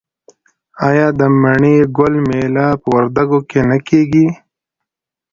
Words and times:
آیا 0.87 1.07
د 1.19 1.21
مڼې 1.41 1.75
ګل 1.97 2.13
میله 2.27 2.67
په 2.81 2.87
وردګو 2.95 3.39
کې 3.49 3.59
نه 3.69 3.77
کیږي؟ 3.87 4.27